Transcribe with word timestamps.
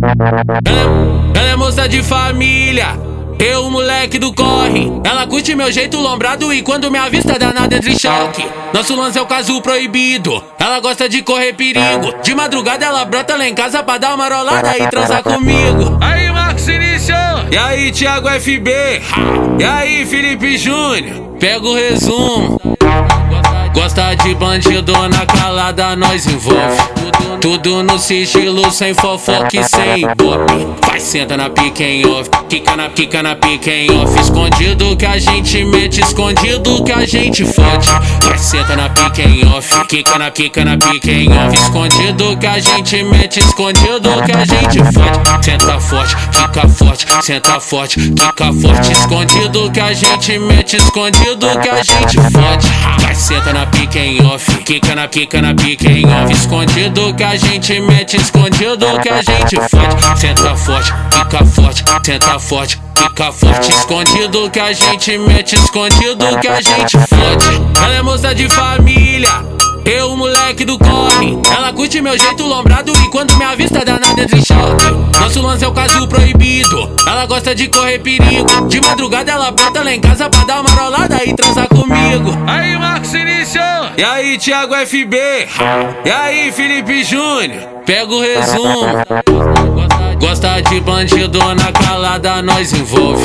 Ela, 0.00 0.60
ela 1.34 1.48
é 1.48 1.56
moça 1.56 1.88
de 1.88 2.02
família. 2.02 2.86
Eu, 3.38 3.70
moleque 3.70 4.18
do 4.18 4.32
corre, 4.34 4.90
ela 5.04 5.26
curte 5.26 5.54
meu 5.54 5.70
jeito 5.70 5.98
lombrado 5.98 6.52
e 6.52 6.60
quando 6.60 6.90
me 6.90 6.98
avista 6.98 7.38
danada 7.38 7.76
entre 7.76 7.98
choque. 7.98 8.44
Nosso 8.72 8.96
lance 8.96 9.16
é 9.18 9.22
o 9.22 9.26
caso 9.26 9.60
proibido, 9.62 10.42
ela 10.58 10.80
gosta 10.80 11.08
de 11.08 11.22
correr 11.22 11.52
perigo. 11.52 12.14
De 12.22 12.34
madrugada 12.34 12.84
ela 12.84 13.04
brota 13.04 13.36
lá 13.36 13.46
em 13.48 13.54
casa 13.54 13.82
pra 13.82 13.98
dar 13.98 14.14
uma 14.14 14.28
rolada 14.28 14.76
e 14.76 14.88
transar 14.88 15.22
comigo. 15.22 15.98
Aí, 16.00 16.30
Marcos 16.32 16.66
Início! 16.66 17.14
E 17.50 17.56
aí, 17.56 17.92
Thiago 17.92 18.28
FB? 18.28 18.70
E 19.60 19.64
aí, 19.64 20.04
Felipe 20.04 20.56
Júnior? 20.58 21.28
Pega 21.38 21.64
o 21.64 21.74
resumo. 21.74 22.77
Gosta 23.78 24.12
de 24.16 24.34
bandido 24.34 24.92
na 25.08 25.24
calada, 25.24 25.94
nós 25.94 26.26
envolve. 26.26 26.58
Tudo 27.40 27.80
no 27.84 27.96
sigilo, 27.96 28.72
sem 28.72 28.92
fofoca 28.92 29.56
e 29.56 29.62
sem 29.62 30.00
ibope. 30.00 30.87
Vai, 30.98 31.04
senta 31.04 31.36
na 31.36 31.48
pique 31.48 31.84
em 31.84 32.04
off, 32.06 32.28
quica 32.48 32.76
na, 32.76 32.88
quica 32.88 33.22
na 33.22 33.36
pique 33.36 33.70
em 33.70 33.88
off. 33.92 34.20
Escondido 34.20 34.96
que 34.96 35.06
a 35.06 35.16
gente 35.16 35.64
mete, 35.64 36.00
escondido 36.00 36.82
que 36.82 36.90
a 36.90 37.06
gente 37.06 37.44
fode. 37.44 37.88
Vai, 38.22 38.36
senta 38.36 38.74
na 38.74 38.88
pique 38.90 39.22
em 39.22 39.46
off, 39.46 39.86
quica 39.86 40.18
na, 40.18 40.28
quica 40.32 40.64
na 40.64 40.76
pique 40.76 41.08
em 41.08 41.28
off. 41.28 41.56
Escondido 41.56 42.36
que 42.36 42.46
a 42.46 42.58
gente 42.58 43.04
mete, 43.04 43.38
escondido 43.38 44.10
que 44.24 44.32
a 44.32 44.44
gente 44.44 44.78
fode. 44.92 45.44
Senta 45.44 45.78
forte, 45.80 46.16
fica 46.32 46.68
forte, 46.68 47.06
senta 47.22 47.60
forte, 47.60 48.00
fica 48.00 48.52
forte. 48.52 48.92
Escondido 48.92 49.70
que 49.70 49.80
a 49.80 49.92
gente 49.92 50.38
mete, 50.40 50.76
escondido 50.78 51.46
que 51.60 51.68
a 51.68 51.76
gente 51.76 52.16
fode. 52.32 52.68
Vai, 53.00 53.14
senta 53.14 53.52
na 53.52 53.66
pique 53.66 53.98
em 54.00 54.26
off, 54.26 54.52
quica 54.64 54.96
na, 54.96 55.06
quica 55.06 55.40
na 55.40 55.54
pique 55.54 55.86
em 55.86 56.04
off. 56.06 56.32
Escondido 56.32 57.14
que 57.14 57.22
a 57.22 57.36
gente 57.36 57.80
mete, 57.82 58.16
escondido 58.16 58.84
que 59.00 59.08
a 59.08 59.22
gente 59.22 59.56
fode. 59.70 60.20
Senta 60.20 60.56
forte, 60.56 60.87
fica 61.10 61.44
forte, 61.44 61.84
senta 62.04 62.38
forte, 62.38 62.80
fica 62.96 63.32
forte. 63.32 63.70
Escondido 63.70 64.50
que 64.50 64.60
a 64.60 64.72
gente 64.72 65.18
mete, 65.18 65.56
escondido 65.56 66.38
que 66.40 66.48
a 66.48 66.60
gente 66.60 66.98
fode. 66.98 67.62
Ela 67.82 67.94
é 67.94 68.02
moça 68.02 68.34
de 68.34 68.48
família. 68.48 69.58
Eu, 69.84 70.14
moleque 70.16 70.66
do 70.66 70.78
corre, 70.78 71.38
ela 71.50 71.72
curte 71.72 71.98
meu 72.02 72.16
jeito 72.18 72.44
lombrado 72.44 72.92
e 72.92 73.10
quando 73.10 73.34
me 73.38 73.44
avista 73.44 73.82
danada 73.82 74.20
entre 74.20 74.44
choque. 74.44 74.84
Nosso 75.18 75.40
lance 75.40 75.64
é 75.64 75.68
o 75.68 75.72
caso 75.72 76.06
proibido, 76.06 76.94
ela 77.06 77.24
gosta 77.24 77.54
de 77.54 77.68
correr 77.68 77.98
perigo. 77.98 78.68
De 78.68 78.82
madrugada 78.82 79.32
ela 79.32 79.50
brota 79.50 79.82
lá 79.82 79.90
em 79.90 80.00
casa 80.00 80.28
pra 80.28 80.44
dar 80.44 80.60
uma 80.60 80.70
rolada 80.70 81.24
e 81.24 81.32
transar 81.34 81.68
comigo. 81.68 82.36
Aí, 82.46 82.76
Marcos 82.76 83.14
Início! 83.14 83.62
E 83.96 84.04
aí, 84.04 84.36
Thiago 84.36 84.74
FB? 84.74 85.16
E 86.04 86.10
aí, 86.10 86.52
Felipe 86.52 87.02
Júnior? 87.02 87.62
Pega 87.86 88.12
o 88.12 88.20
resumo. 88.20 89.97
Gosta 90.18 90.60
de 90.60 90.80
bandido 90.80 91.38
na 91.54 91.72
calada, 91.72 92.42
nós 92.42 92.72
envolve. 92.72 93.22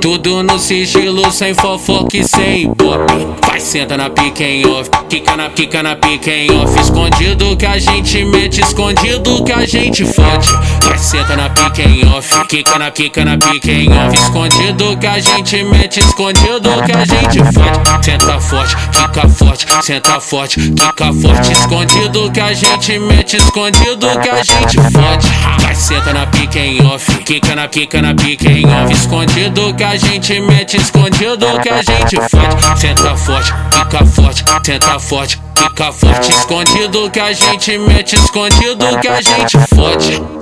Tudo 0.00 0.42
no 0.42 0.58
sigilo, 0.58 1.30
sem 1.30 1.54
fofoca 1.54 2.16
e 2.16 2.24
sem 2.24 2.62
ibope. 2.62 3.28
Vai, 3.46 3.60
senta 3.60 3.96
na 3.96 4.10
pique 4.10 4.42
em 4.42 4.66
off, 4.66 4.90
quica 5.08 5.36
na, 5.36 5.50
quica 5.50 5.82
na 5.82 5.94
pique 5.94 6.30
em 6.30 6.50
off. 6.50 6.80
Escondido 6.80 7.56
que 7.56 7.66
a 7.66 7.78
gente 7.78 8.24
mete, 8.24 8.60
escondido 8.60 9.44
que 9.44 9.52
a 9.52 9.64
gente 9.64 10.04
fode. 10.04 10.50
Vai, 10.82 10.98
senta 10.98 11.36
na 11.36 11.50
pique 11.50 11.82
em 11.82 12.08
off, 12.08 12.46
quica 12.48 12.78
na, 12.78 12.90
quica 12.90 13.24
na 13.24 13.38
pique 13.38 13.70
em 13.70 13.88
off. 13.92 14.16
Escondido 14.16 14.96
que 14.96 15.06
a 15.06 15.20
gente 15.20 15.64
mete, 15.64 16.00
escondido 16.00 16.70
que 16.84 16.92
a 16.92 17.04
gente 17.04 17.38
fode. 17.52 18.04
Senta 18.04 18.40
forte, 18.40 18.76
fica 18.76 19.28
forte, 19.28 19.66
senta 19.82 20.20
forte, 20.20 20.60
fica 20.60 21.12
forte. 21.12 21.52
Escondido 21.52 22.32
que 22.32 22.40
a 22.40 22.52
gente 22.52 22.98
mete, 22.98 23.36
escondido 23.36 24.08
que 24.20 24.28
a 24.28 24.42
gente 24.42 24.76
fode. 24.90 25.28
Vai, 25.60 25.74
senta 25.74 26.12
na 26.12 26.21
pique 26.26 26.58
em 26.58 26.86
off, 26.86 27.12
quica 27.24 27.54
na, 27.54 27.68
quica 27.68 28.02
na 28.02 28.14
pique 28.14 28.48
em 28.48 28.66
off. 28.66 28.92
Escondido 28.92 29.74
que 29.74 29.84
a 29.84 29.96
gente 29.96 30.40
mete, 30.40 30.76
escondido 30.76 31.46
que 31.60 31.68
a 31.68 31.82
gente 31.82 32.16
fode. 32.28 32.80
Senta 32.80 33.16
forte, 33.16 33.52
fica 33.70 34.06
forte, 34.06 34.44
senta 34.64 34.98
forte, 34.98 35.38
fica 35.56 35.92
forte. 35.92 36.30
Escondido 36.32 37.10
que 37.10 37.20
a 37.20 37.32
gente 37.32 37.78
mete, 37.78 38.16
escondido 38.16 38.98
que 39.00 39.08
a 39.08 39.20
gente 39.20 39.58
fode. 39.74 40.41